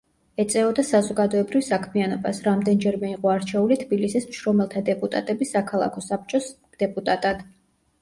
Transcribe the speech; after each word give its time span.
ეწეოდა 0.43 0.85
საზოგადოებრივ 0.87 1.63
საქმიანობას, 1.67 2.41
რამდენჯერმე 2.49 3.13
იყო 3.17 3.33
არჩეული 3.35 3.79
თბილისის 3.85 4.29
მშრომელთა 4.33 4.87
დეპუტატების 4.91 5.57
საქალაქო 5.61 6.09
საბჭოს 6.11 6.53
დეპუტატად. 6.85 7.51